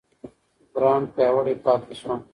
برانډ 0.73 1.05
پیاوړی 1.15 1.55
پاتې 1.65 1.93
شو. 1.99 2.13